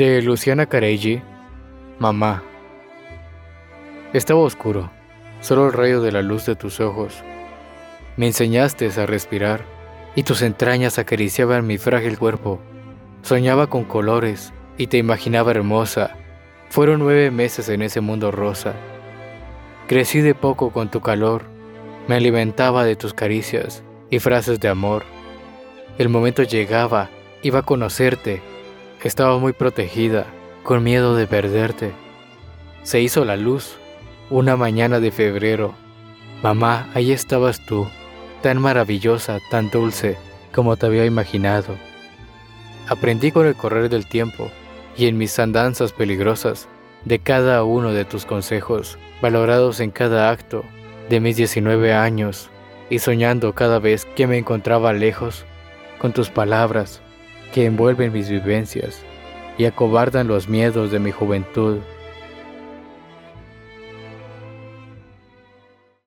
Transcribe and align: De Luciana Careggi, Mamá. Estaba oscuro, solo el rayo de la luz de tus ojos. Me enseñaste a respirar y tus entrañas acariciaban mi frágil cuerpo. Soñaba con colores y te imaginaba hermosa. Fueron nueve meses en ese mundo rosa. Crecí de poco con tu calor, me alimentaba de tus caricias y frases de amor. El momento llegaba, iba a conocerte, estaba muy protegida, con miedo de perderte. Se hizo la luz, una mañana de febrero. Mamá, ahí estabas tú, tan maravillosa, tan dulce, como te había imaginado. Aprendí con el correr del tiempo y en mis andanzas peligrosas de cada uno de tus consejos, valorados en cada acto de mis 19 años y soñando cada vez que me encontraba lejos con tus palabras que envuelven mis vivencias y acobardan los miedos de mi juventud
De 0.00 0.22
Luciana 0.22 0.64
Careggi, 0.64 1.20
Mamá. 1.98 2.42
Estaba 4.14 4.40
oscuro, 4.40 4.90
solo 5.42 5.66
el 5.66 5.74
rayo 5.74 6.00
de 6.00 6.10
la 6.10 6.22
luz 6.22 6.46
de 6.46 6.56
tus 6.56 6.80
ojos. 6.80 7.22
Me 8.16 8.26
enseñaste 8.26 8.90
a 8.96 9.04
respirar 9.04 9.60
y 10.16 10.22
tus 10.22 10.40
entrañas 10.40 10.98
acariciaban 10.98 11.66
mi 11.66 11.76
frágil 11.76 12.18
cuerpo. 12.18 12.60
Soñaba 13.20 13.66
con 13.66 13.84
colores 13.84 14.54
y 14.78 14.86
te 14.86 14.96
imaginaba 14.96 15.50
hermosa. 15.50 16.16
Fueron 16.70 17.00
nueve 17.00 17.30
meses 17.30 17.68
en 17.68 17.82
ese 17.82 18.00
mundo 18.00 18.30
rosa. 18.30 18.72
Crecí 19.86 20.22
de 20.22 20.34
poco 20.34 20.70
con 20.70 20.90
tu 20.90 21.02
calor, 21.02 21.42
me 22.08 22.14
alimentaba 22.14 22.84
de 22.84 22.96
tus 22.96 23.12
caricias 23.12 23.82
y 24.08 24.18
frases 24.18 24.60
de 24.60 24.68
amor. 24.68 25.04
El 25.98 26.08
momento 26.08 26.42
llegaba, 26.42 27.10
iba 27.42 27.58
a 27.58 27.64
conocerte, 27.64 28.40
estaba 29.08 29.38
muy 29.38 29.52
protegida, 29.52 30.26
con 30.62 30.82
miedo 30.82 31.16
de 31.16 31.26
perderte. 31.26 31.92
Se 32.82 33.00
hizo 33.00 33.24
la 33.24 33.36
luz, 33.36 33.78
una 34.28 34.56
mañana 34.56 35.00
de 35.00 35.10
febrero. 35.10 35.74
Mamá, 36.42 36.88
ahí 36.94 37.12
estabas 37.12 37.64
tú, 37.66 37.88
tan 38.42 38.60
maravillosa, 38.60 39.38
tan 39.50 39.70
dulce, 39.70 40.16
como 40.54 40.76
te 40.76 40.86
había 40.86 41.06
imaginado. 41.06 41.76
Aprendí 42.88 43.32
con 43.32 43.46
el 43.46 43.54
correr 43.54 43.88
del 43.88 44.06
tiempo 44.06 44.50
y 44.96 45.06
en 45.06 45.16
mis 45.16 45.38
andanzas 45.38 45.92
peligrosas 45.92 46.68
de 47.04 47.18
cada 47.18 47.64
uno 47.64 47.92
de 47.92 48.04
tus 48.04 48.26
consejos, 48.26 48.98
valorados 49.22 49.80
en 49.80 49.90
cada 49.90 50.30
acto 50.30 50.64
de 51.08 51.20
mis 51.20 51.36
19 51.36 51.92
años 51.94 52.50
y 52.90 52.98
soñando 52.98 53.54
cada 53.54 53.78
vez 53.78 54.04
que 54.04 54.26
me 54.26 54.38
encontraba 54.38 54.92
lejos 54.92 55.44
con 55.98 56.12
tus 56.12 56.30
palabras 56.30 57.02
que 57.52 57.66
envuelven 57.66 58.12
mis 58.12 58.28
vivencias 58.28 59.02
y 59.58 59.64
acobardan 59.64 60.28
los 60.28 60.48
miedos 60.48 60.90
de 60.90 60.98
mi 60.98 61.10
juventud 61.10 61.78